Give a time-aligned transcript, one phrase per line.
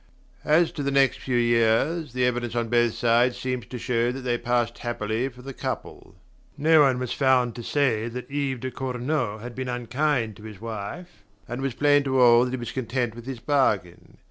[0.45, 4.21] As to the next few years, the evidence on both sides seems to show that
[4.21, 6.15] they passed happily for the couple.
[6.57, 10.59] No one was found to say that Yves de Cornault had been unkind to his
[10.59, 14.17] wife, and it was plain to all that he was content with his bargain.